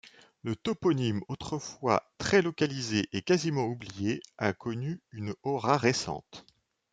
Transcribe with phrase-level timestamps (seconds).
[0.41, 6.43] Le toponyme, autrefois très localisé et quasiment oublié, a connu une aura récente.